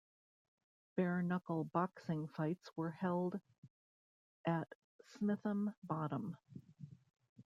Bare-knuckle 0.97 1.65
boxing 1.65 2.27
fights 2.27 2.71
were 2.75 2.89
held 2.89 3.39
at 4.47 4.67
Smitham 5.05 5.75
Bottom. 5.83 6.35